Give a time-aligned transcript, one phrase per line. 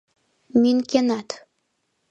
[0.61, 1.27] Мӱнкенат